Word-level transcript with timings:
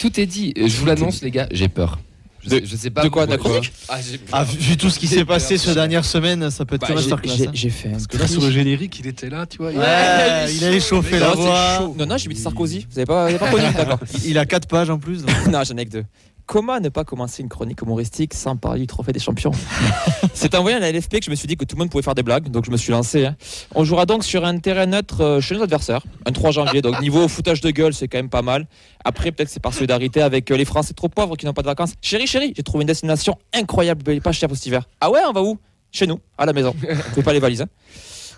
Tout 0.00 0.18
est 0.18 0.26
dit. 0.26 0.52
Je 0.56 0.76
vous 0.78 0.86
l'annonce, 0.86 1.22
les 1.22 1.30
gars, 1.30 1.46
j'ai 1.52 1.68
peur. 1.68 1.98
Je, 2.42 2.48
De- 2.48 2.54
sais, 2.56 2.62
je 2.64 2.74
sais 2.76 2.88
pas. 2.88 3.02
de 3.02 3.08
quoi, 3.10 3.26
de 3.26 3.36
chronique 3.36 3.70
Ah. 3.90 3.98
Ah, 4.32 4.44
vu, 4.44 4.78
tout 4.78 4.88
ce 4.88 4.98
qui 4.98 5.06
s'est 5.06 5.26
passé 5.26 5.58
ces 5.58 5.74
dernières 5.74 6.06
semaines, 6.06 6.50
ça 6.50 6.64
peut 6.64 6.76
être 6.76 6.88
Bah, 6.88 6.94
masterclass. 6.94 7.50
J'ai 7.52 7.68
hein. 7.68 7.70
fait 7.70 7.88
un 7.88 7.92
Parce 7.92 8.06
que 8.06 8.16
là, 8.16 8.26
sur 8.26 8.40
le 8.40 8.50
générique, 8.50 8.98
il 8.98 9.06
était 9.08 9.28
là, 9.28 9.44
tu 9.44 9.58
vois. 9.58 9.72
il- 9.72 9.78
Ouais, 9.78 10.54
il 10.54 10.64
a 10.64 10.70
échauffé 10.72 11.18
la 11.18 11.32
voix. 11.32 11.92
Non, 11.98 12.06
non, 12.06 12.16
j'ai 12.16 12.28
mis 12.30 12.36
Sarkozy. 12.36 12.86
Vous 12.90 12.98
avez 12.98 13.04
pas, 13.04 13.24
vous 13.24 13.28
avez 13.28 13.38
pas 13.38 13.50
connu 13.50 13.64
D'accord. 13.76 13.98
Il 14.24 14.38
a 14.38 14.46
4 14.46 14.66
pages 14.66 14.88
en 14.88 14.98
plus. 14.98 15.22
non, 15.52 15.62
j'en 15.64 15.76
ai 15.76 15.84
que 15.84 15.90
deux. 15.90 16.04
Comment 16.52 16.80
ne 16.80 16.88
pas 16.88 17.04
commencer 17.04 17.44
une 17.44 17.48
chronique 17.48 17.80
humoristique 17.80 18.34
sans 18.34 18.56
parler 18.56 18.80
du 18.80 18.88
trophée 18.88 19.12
des 19.12 19.20
champions 19.20 19.52
C'est 20.34 20.52
en 20.56 20.62
voyant 20.62 20.80
la 20.80 20.90
LFP 20.90 21.20
que 21.20 21.24
je 21.26 21.30
me 21.30 21.36
suis 21.36 21.46
dit 21.46 21.56
que 21.56 21.64
tout 21.64 21.76
le 21.76 21.78
monde 21.78 21.90
pouvait 21.90 22.02
faire 22.02 22.16
des 22.16 22.24
blagues, 22.24 22.48
donc 22.48 22.64
je 22.66 22.72
me 22.72 22.76
suis 22.76 22.90
lancé. 22.90 23.24
hein. 23.24 23.36
On 23.72 23.84
jouera 23.84 24.04
donc 24.04 24.24
sur 24.24 24.44
un 24.44 24.58
terrain 24.58 24.86
neutre 24.86 25.20
euh, 25.20 25.40
chez 25.40 25.54
nos 25.54 25.62
adversaires, 25.62 26.02
un 26.26 26.32
3 26.32 26.50
janvier. 26.50 26.82
Donc 26.82 27.00
niveau 27.00 27.28
foutage 27.28 27.60
de 27.60 27.70
gueule, 27.70 27.94
c'est 27.94 28.08
quand 28.08 28.18
même 28.18 28.30
pas 28.30 28.42
mal. 28.42 28.66
Après, 29.04 29.30
peut-être 29.30 29.48
c'est 29.48 29.62
par 29.62 29.72
solidarité 29.72 30.22
avec 30.22 30.50
euh, 30.50 30.56
les 30.56 30.64
Français 30.64 30.92
trop 30.92 31.08
pauvres 31.08 31.36
qui 31.36 31.46
n'ont 31.46 31.52
pas 31.52 31.62
de 31.62 31.68
vacances. 31.68 31.92
Chérie, 32.02 32.26
chérie, 32.26 32.52
j'ai 32.56 32.64
trouvé 32.64 32.82
une 32.82 32.88
destination 32.88 33.38
incroyable, 33.54 34.20
pas 34.20 34.32
chère 34.32 34.48
pour 34.48 34.56
cet 34.58 34.66
hiver. 34.66 34.88
Ah 35.00 35.08
ouais, 35.08 35.20
on 35.28 35.32
va 35.32 35.42
où? 35.44 35.56
Chez 35.92 36.08
nous, 36.08 36.18
à 36.36 36.46
la 36.46 36.52
maison. 36.52 36.74
Pouvez 37.10 37.22
pas 37.22 37.32
les 37.32 37.38
valises. 37.38 37.62
hein. 37.62 37.68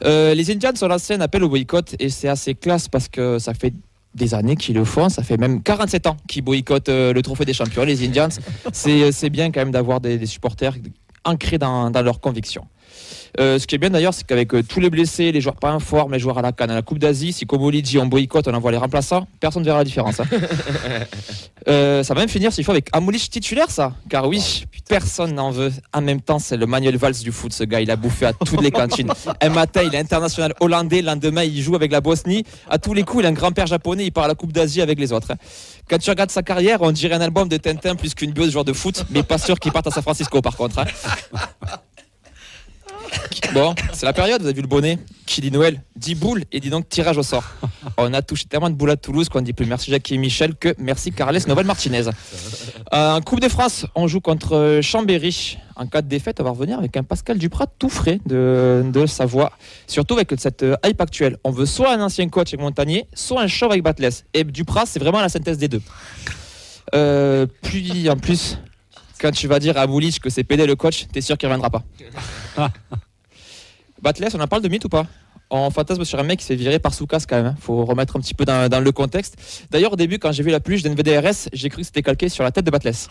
Euh, 0.04 0.34
les 0.34 0.50
Indians 0.50 0.72
sont 0.74 0.88
lancés 0.88 1.14
un 1.14 1.20
appel 1.22 1.42
au 1.44 1.48
boycott 1.48 1.94
et 1.98 2.10
c'est 2.10 2.28
assez 2.28 2.54
classe 2.54 2.88
parce 2.88 3.08
que 3.08 3.38
ça 3.38 3.54
fait 3.54 3.72
des 4.14 4.34
années 4.34 4.56
qu'ils 4.56 4.74
le 4.74 4.84
font, 4.84 5.08
ça 5.08 5.22
fait 5.22 5.36
même 5.36 5.62
47 5.62 6.06
ans 6.06 6.16
qu'ils 6.28 6.42
boycottent 6.42 6.88
euh, 6.88 7.12
le 7.12 7.22
trophée 7.22 7.44
des 7.44 7.54
champions, 7.54 7.84
les 7.84 8.06
Indians. 8.06 8.28
C'est 8.72 9.12
c'est 9.12 9.30
bien 9.30 9.50
quand 9.50 9.60
même 9.60 9.70
d'avoir 9.70 10.00
des, 10.00 10.18
des 10.18 10.26
supporters 10.26 10.74
ancrés 11.24 11.58
dans, 11.58 11.90
dans 11.90 12.02
leurs 12.02 12.20
convictions. 12.20 12.66
Euh, 13.40 13.58
ce 13.58 13.66
qui 13.66 13.74
est 13.76 13.78
bien 13.78 13.88
d'ailleurs, 13.88 14.12
c'est 14.12 14.26
qu'avec 14.26 14.52
euh, 14.54 14.62
tous 14.62 14.78
les 14.78 14.90
blessés, 14.90 15.32
les 15.32 15.40
joueurs 15.40 15.56
pas 15.56 15.72
en 15.72 15.78
forme, 15.80 16.12
les 16.12 16.18
joueurs 16.18 16.36
à 16.36 16.42
la 16.42 16.52
canne, 16.52 16.70
à 16.70 16.74
la 16.74 16.82
Coupe 16.82 16.98
d'Asie, 16.98 17.32
si 17.32 17.46
comme 17.46 17.62
Oli 17.62 17.80
dit 17.80 17.96
on 17.98 18.04
boycotte, 18.04 18.46
on 18.46 18.52
envoie 18.52 18.70
les 18.72 18.76
remplaçants, 18.76 19.26
personne 19.40 19.62
ne 19.62 19.66
verra 19.66 19.78
la 19.78 19.84
différence. 19.84 20.20
hein. 20.20 20.24
Euh, 21.68 22.02
ça 22.02 22.12
va 22.14 22.18
même 22.22 22.28
finir 22.28 22.52
s'il 22.52 22.64
faut 22.64 22.72
avec 22.72 22.88
Amoulich 22.92 23.30
titulaire, 23.30 23.70
ça. 23.70 23.92
Car 24.10 24.26
oui, 24.26 24.64
personne 24.88 25.32
n'en 25.32 25.52
veut. 25.52 25.70
En 25.92 26.00
même 26.00 26.20
temps, 26.20 26.40
c'est 26.40 26.56
le 26.56 26.66
Manuel 26.66 26.96
Valls 26.96 27.14
du 27.22 27.30
foot, 27.30 27.52
ce 27.52 27.62
gars. 27.62 27.80
Il 27.80 27.88
a 27.92 27.94
bouffé 27.94 28.26
à 28.26 28.32
toutes 28.32 28.60
les 28.62 28.72
cantines. 28.72 29.08
Un 29.40 29.48
matin, 29.50 29.82
il 29.86 29.94
est 29.94 29.98
international 29.98 30.54
hollandais. 30.58 31.02
Le 31.02 31.06
lendemain, 31.06 31.44
il 31.44 31.62
joue 31.62 31.76
avec 31.76 31.92
la 31.92 32.00
Bosnie. 32.00 32.42
À 32.68 32.78
tous 32.78 32.94
les 32.94 33.04
coups, 33.04 33.22
il 33.22 33.26
a 33.26 33.28
un 33.28 33.32
grand-père 33.32 33.68
japonais. 33.68 34.04
Il 34.06 34.10
part 34.10 34.24
à 34.24 34.28
la 34.28 34.34
Coupe 34.34 34.52
d'Asie 34.52 34.82
avec 34.82 34.98
les 34.98 35.12
autres. 35.12 35.30
hein. 35.30 35.36
Quand 35.88 35.98
tu 35.98 36.10
regardes 36.10 36.32
sa 36.32 36.42
carrière, 36.42 36.82
on 36.82 36.90
dirait 36.90 37.14
un 37.14 37.20
album 37.20 37.48
de 37.48 37.56
Tintin 37.58 37.94
plus 37.94 38.12
qu'une 38.14 38.32
bio 38.32 38.44
de 38.44 38.50
joueur 38.50 38.64
de 38.64 38.72
foot. 38.72 39.04
Mais 39.10 39.22
pas 39.22 39.38
sûr 39.38 39.56
qu'il 39.60 39.70
parte 39.70 39.86
à 39.86 39.92
San 39.92 40.02
Francisco, 40.02 40.42
par 40.42 40.56
contre. 40.56 40.80
hein. 40.80 40.84
Bon, 43.54 43.74
c'est 43.92 44.06
la 44.06 44.14
période, 44.14 44.40
vous 44.40 44.46
avez 44.46 44.56
vu 44.56 44.62
le 44.62 44.66
bonnet. 44.66 44.98
Qui 45.26 45.42
dit 45.42 45.50
Noël 45.50 45.82
dit 45.94 46.14
boule 46.14 46.44
et 46.52 46.58
dit 46.58 46.70
donc 46.70 46.88
tirage 46.88 47.18
au 47.18 47.22
sort. 47.22 47.44
On 47.98 48.12
a 48.14 48.22
touché 48.22 48.46
tellement 48.46 48.70
de 48.70 48.74
boules 48.74 48.90
à 48.90 48.96
Toulouse 48.96 49.28
qu'on 49.28 49.42
dit 49.42 49.52
plus 49.52 49.66
merci 49.66 49.90
Jackie 49.90 50.14
et 50.14 50.18
Michel 50.18 50.54
que 50.54 50.74
merci 50.78 51.12
Carles 51.12 51.38
Novel 51.46 51.66
Martinez. 51.66 52.08
Euh, 52.92 53.16
en 53.16 53.20
Coupe 53.20 53.40
de 53.40 53.48
France, 53.48 53.86
on 53.94 54.08
joue 54.08 54.20
contre 54.20 54.80
Chambéry. 54.82 55.58
En 55.76 55.86
cas 55.86 56.00
de 56.00 56.08
défaite, 56.08 56.40
on 56.40 56.44
va 56.44 56.50
revenir 56.50 56.78
avec 56.78 56.96
un 56.96 57.02
Pascal 57.02 57.38
Duprat 57.38 57.66
tout 57.78 57.88
frais 57.90 58.20
de, 58.26 58.84
de 58.90 59.06
Savoie. 59.06 59.52
Surtout 59.86 60.14
avec 60.14 60.32
cette 60.38 60.62
euh, 60.62 60.76
hype 60.84 61.00
actuelle. 61.00 61.36
On 61.44 61.50
veut 61.50 61.66
soit 61.66 61.92
un 61.92 62.00
ancien 62.00 62.28
coach 62.28 62.48
avec 62.48 62.60
Montagnier, 62.60 63.06
soit 63.14 63.42
un 63.42 63.48
chauve 63.48 63.70
avec 63.70 63.82
Batles. 63.82 64.24
Et 64.32 64.44
Duprat, 64.44 64.86
c'est 64.86 64.98
vraiment 64.98 65.20
la 65.20 65.28
synthèse 65.28 65.58
des 65.58 65.68
deux. 65.68 65.82
Euh, 66.94 67.46
puis 67.62 68.08
en 68.08 68.16
plus, 68.16 68.58
quand 69.20 69.30
tu 69.30 69.46
vas 69.46 69.58
dire 69.58 69.76
à 69.76 69.86
Boulich 69.86 70.20
que 70.20 70.30
c'est 70.30 70.44
PD 70.44 70.66
le 70.66 70.74
coach, 70.74 71.06
t'es 71.12 71.20
sûr 71.20 71.36
qu'il 71.36 71.48
reviendra 71.48 71.70
pas. 71.70 71.82
Batles, 74.02 74.28
on 74.34 74.40
en 74.40 74.48
parle 74.48 74.62
de 74.62 74.68
mythe 74.68 74.84
ou 74.84 74.88
pas? 74.88 75.06
On 75.54 75.68
fantasme 75.70 76.02
sur 76.06 76.18
un 76.18 76.22
mec 76.22 76.38
qui 76.38 76.46
s'est 76.46 76.54
viré 76.54 76.78
par 76.78 76.94
Soukas 76.94 77.24
quand 77.28 77.36
même. 77.36 77.44
hein. 77.46 77.54
Faut 77.60 77.84
remettre 77.84 78.16
un 78.16 78.20
petit 78.20 78.32
peu 78.32 78.46
dans, 78.46 78.70
dans 78.70 78.80
le 78.80 78.90
contexte. 78.90 79.66
D'ailleurs, 79.70 79.92
au 79.92 79.96
début, 79.96 80.18
quand 80.18 80.32
j'ai 80.32 80.42
vu 80.42 80.50
la 80.50 80.60
peluche 80.60 80.82
d'NVDRS, 80.82 81.50
j'ai 81.52 81.68
cru 81.68 81.82
que 81.82 81.86
c'était 81.86 82.00
calqué 82.02 82.30
sur 82.30 82.42
la 82.42 82.50
tête 82.50 82.64
de 82.64 82.70
Batles. 82.70 82.92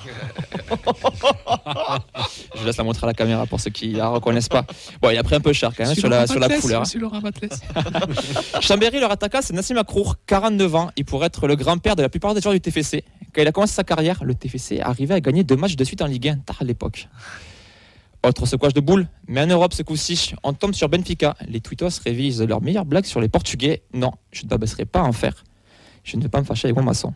Je 2.59 2.65
laisse 2.65 2.77
la 2.77 2.83
montrer 2.83 3.05
à 3.05 3.07
la 3.07 3.13
caméra 3.13 3.45
pour 3.45 3.59
ceux 3.59 3.69
qui 3.69 3.91
la 3.91 4.07
reconnaissent 4.07 4.49
pas. 4.49 4.65
Bon, 5.01 5.09
il 5.11 5.17
a 5.17 5.23
pris 5.23 5.35
un 5.35 5.39
peu 5.39 5.53
cher 5.53 5.71
quand 5.75 5.85
même 5.85 5.93
sur 5.95 6.09
la, 6.09 6.25
sur 6.27 6.39
la 6.39 6.47
couleur. 6.61 6.81
hein. 6.81 6.85
Chambéry, 8.61 8.99
leur 8.99 9.11
attaquant, 9.11 9.39
c'est 9.41 9.53
Nassim 9.53 9.77
Akrour, 9.77 10.15
49 10.25 10.75
ans. 10.75 10.89
Il 10.97 11.05
pourrait 11.05 11.27
être 11.27 11.47
le 11.47 11.55
grand-père 11.55 11.95
de 11.95 12.01
la 12.01 12.09
plupart 12.09 12.33
des 12.33 12.41
joueurs 12.41 12.53
du 12.55 12.61
TFC. 12.61 13.03
Quand 13.33 13.41
il 13.43 13.47
a 13.47 13.51
commencé 13.51 13.73
sa 13.75 13.83
carrière, 13.83 14.23
le 14.23 14.33
TFC 14.33 14.79
arrivait 14.81 15.13
à 15.13 15.21
gagner 15.21 15.43
deux 15.43 15.55
matchs 15.57 15.75
de 15.75 15.83
suite 15.83 16.01
en 16.01 16.07
Ligue 16.07 16.29
1, 16.29 16.37
tard 16.37 16.57
à 16.59 16.63
l'époque. 16.63 17.07
Autre 18.23 18.45
secouage 18.45 18.75
de 18.75 18.81
boule, 18.81 19.07
mais 19.27 19.41
en 19.41 19.47
Europe 19.47 19.73
ce 19.73 19.81
coup-ci, 19.81 20.35
on 20.43 20.53
tombe 20.53 20.75
sur 20.75 20.89
Benfica. 20.89 21.35
Les 21.47 21.59
Twittos 21.59 21.99
révisent 22.03 22.43
leurs 22.43 22.61
meilleures 22.61 22.85
blagues 22.85 23.05
sur 23.05 23.19
les 23.19 23.29
Portugais. 23.29 23.81
Non, 23.93 24.11
je 24.31 24.43
ne 24.43 24.49
t'abaisserai 24.49 24.85
pas 24.85 24.99
à 24.99 25.03
en 25.03 25.11
faire. 25.11 25.43
Je 26.03 26.17
ne 26.17 26.21
vais 26.21 26.29
pas 26.29 26.39
me 26.39 26.45
fâcher 26.45 26.67
avec 26.67 26.77
mon 26.77 26.83
maçon. 26.83 27.13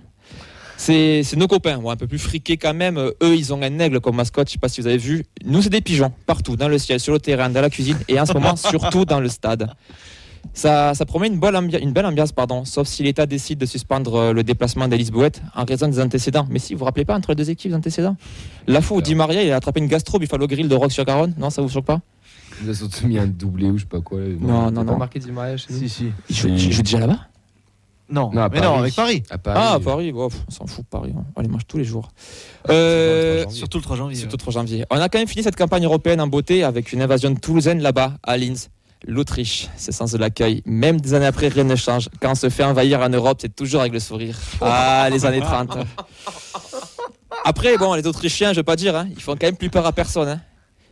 C'est 0.77 1.23
nos 1.37 1.47
copains, 1.47 1.79
un 1.85 1.95
peu 1.95 2.07
plus 2.07 2.19
friqués 2.19 2.57
quand 2.57 2.73
même. 2.73 2.97
Euh, 2.97 3.11
Eux, 3.23 3.35
ils 3.35 3.53
ont 3.53 3.61
un 3.61 3.79
aigle 3.79 4.01
comme 4.01 4.15
mascotte, 4.15 4.47
je 4.47 4.53
sais 4.53 4.59
pas 4.59 4.67
si 4.67 4.81
vous 4.81 4.87
avez 4.87 4.97
vu. 4.97 5.23
Nous, 5.45 5.61
c'est 5.61 5.69
des 5.69 5.81
pigeons, 5.81 6.11
partout, 6.25 6.55
dans 6.55 6.67
le 6.67 6.77
ciel, 6.77 6.99
sur 6.99 7.13
le 7.13 7.19
terrain, 7.19 7.49
dans 7.49 7.61
la 7.61 7.69
cuisine 7.69 7.97
et 8.07 8.19
en 8.19 8.25
ce 8.25 8.33
moment, 8.33 8.55
surtout 8.55 9.05
dans 9.05 9.19
le 9.19 9.29
stade. 9.29 9.71
Ça, 10.57 10.93
ça 10.93 11.05
promet 11.05 11.27
une, 11.27 11.37
bonne 11.37 11.53
ambi- 11.53 11.79
une 11.81 11.91
belle 11.91 12.05
ambiance, 12.05 12.31
pardon, 12.31 12.63
sauf 12.65 12.87
si 12.87 13.03
l'État 13.03 13.25
décide 13.25 13.59
de 13.59 13.65
suspendre 13.65 14.15
euh, 14.15 14.33
le 14.33 14.41
déplacement 14.41 14.87
d'Elise 14.87 15.11
Bouette 15.11 15.41
en 15.53 15.65
raison 15.65 15.87
des 15.89 15.99
antécédents. 15.99 16.47
Mais 16.49 16.59
si, 16.59 16.73
vous 16.73 16.79
vous 16.79 16.85
rappelez 16.85 17.03
pas 17.05 17.13
entre 17.13 17.29
les 17.31 17.35
deux 17.35 17.49
équipes 17.49 17.71
les 17.71 17.77
antécédents? 17.77 18.15
La 18.65 18.81
fois 18.81 18.97
où 18.97 19.01
Di 19.01 19.15
Maria 19.15 19.43
il 19.43 19.51
a 19.51 19.57
attrapé 19.57 19.81
une 19.81 19.87
gastro 19.87 20.17
Buffalo 20.17 20.47
Grill 20.47 20.69
de 20.69 20.75
Rock-sur-Garonne, 20.75 21.33
non, 21.37 21.49
ça 21.49 21.61
vous 21.61 21.67
choque 21.69 21.85
pas? 21.85 21.99
Il 22.63 22.69
a 22.69 22.73
surtout 22.73 23.05
mis 23.05 23.19
un 23.19 23.27
doublé 23.27 23.69
ou 23.69 23.77
je 23.77 23.83
sais 23.83 23.89
pas 23.89 23.99
quoi. 23.99 24.19
Non, 24.39 24.71
non, 24.71 24.85
non. 24.85 24.97
marqué 24.97 25.19
du 25.19 25.29
mariage 25.31 25.65
chez 25.67 25.73
nous 25.73 25.79
Si, 25.79 25.89
si. 25.89 26.11
Il 26.29 26.35
joue, 26.35 26.47
Si. 26.57 26.67
il 26.67 26.71
joue 26.71 26.83
déjà 26.83 26.99
là-bas? 26.99 27.19
Non, 28.07 28.31
Non, 28.31 28.47
mais 28.49 28.61
non, 28.61 28.75
avec 28.75 28.95
Paris. 28.95 29.23
À 29.31 29.37
Paris. 29.37 29.59
Ah, 29.61 29.73
à 29.73 29.79
Paris, 29.79 30.11
bon, 30.13 30.29
pff, 30.29 30.39
on 30.47 30.51
s'en 30.51 30.67
fout, 30.67 30.85
Paris. 30.89 31.11
hein. 31.17 31.25
On 31.35 31.41
les 31.41 31.47
mange 31.49 31.65
tous 31.67 31.77
les 31.79 31.83
jours. 31.83 32.11
Euh, 32.69 33.43
Surtout 33.49 33.79
le 33.79 33.83
3 33.83 33.97
janvier. 33.97 34.15
Surtout 34.19 34.37
3 34.37 34.53
janvier. 34.53 34.85
On 34.89 34.97
a 34.97 35.09
quand 35.09 35.17
même 35.17 35.27
fini 35.27 35.43
cette 35.43 35.55
campagne 35.55 35.83
européenne 35.85 36.21
en 36.21 36.27
beauté 36.27 36.63
avec 36.63 36.93
une 36.93 37.01
invasion 37.01 37.31
de 37.31 37.39
toulousaine 37.39 37.81
là-bas, 37.81 38.13
à 38.23 38.37
Linz. 38.37 38.69
L'Autriche, 39.07 39.67
c'est 39.77 39.91
sens 39.91 40.11
de 40.11 40.17
l'accueil. 40.17 40.63
Même 40.65 40.99
des 40.99 41.13
années 41.13 41.25
après, 41.27 41.47
rien 41.49 41.63
ne 41.63 41.75
change. 41.75 42.09
Quand 42.21 42.31
on 42.31 42.35
se 42.35 42.49
fait 42.49 42.63
envahir 42.63 43.01
en 43.01 43.09
Europe, 43.09 43.37
c'est 43.41 43.55
toujours 43.55 43.81
avec 43.81 43.93
le 43.93 43.99
sourire. 43.99 44.35
Ah, 44.61 45.07
les 45.11 45.25
années 45.25 45.41
30. 45.41 45.77
Après, 47.43 47.77
bon, 47.77 47.93
les 47.93 48.07
Autrichiens, 48.07 48.51
je 48.53 48.57
veux 48.57 48.63
pas 48.63 48.75
dire, 48.75 48.95
hein, 48.95 49.07
ils 49.15 49.21
font 49.21 49.33
quand 49.33 49.45
même 49.47 49.57
plus 49.57 49.69
peur 49.69 49.85
à 49.85 49.91
personne. 49.91 50.27
hein. 50.29 50.41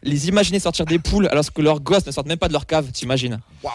Les 0.04 0.28
imaginer 0.28 0.60
sortir 0.60 0.86
des 0.86 1.00
poules 1.00 1.28
alors 1.30 1.46
que 1.52 1.62
leurs 1.62 1.80
gosses 1.80 2.06
ne 2.06 2.12
sortent 2.12 2.28
même 2.28 2.38
pas 2.38 2.48
de 2.50 2.54
leur 2.54 2.66
cave, 2.66 2.92
t'imagines 2.92 3.40
Waouh. 3.64 3.74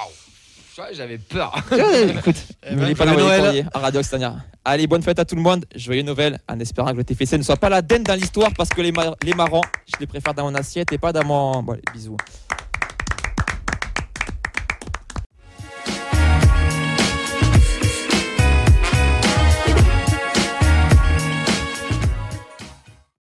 J'avais 0.92 1.18
peur. 1.18 1.52
Écoute, 1.72 2.36
Eh 2.62 2.70
ben, 2.70 2.76
n'oubliez 2.76 2.94
pas 2.94 3.04
joyeux 3.04 3.18
d'envoyer 3.18 3.40
courrier 3.42 3.64
à 3.74 3.78
Radio 3.80 3.98
Occitania. 3.98 4.36
Allez, 4.64 4.86
bonne 4.86 5.02
fête 5.02 5.18
à 5.18 5.24
tout 5.24 5.34
le 5.34 5.42
monde. 5.42 5.64
Joyeux 5.74 6.02
Noël 6.04 6.38
en 6.48 6.60
espérant 6.60 6.92
que 6.92 6.98
le 6.98 7.04
TFC 7.04 7.36
ne 7.36 7.42
soit 7.42 7.56
pas 7.56 7.68
la 7.68 7.82
denne 7.82 8.04
dans 8.04 8.14
l'histoire 8.14 8.50
parce 8.56 8.68
que 8.68 8.80
les, 8.80 8.92
mar- 8.92 9.16
les 9.24 9.32
marrons, 9.34 9.62
je 9.88 9.98
les 9.98 10.06
préfère 10.06 10.34
dans 10.34 10.44
mon 10.44 10.54
assiette 10.54 10.92
et 10.92 10.98
pas 10.98 11.12
dans 11.12 11.24
mon. 11.24 11.64
Bon, 11.64 11.72
allez, 11.72 11.82
bisous. 11.92 12.16